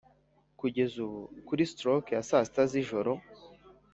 [0.59, 3.11] kugeza ubu, kuri stroke ya saa sita z'ijoro,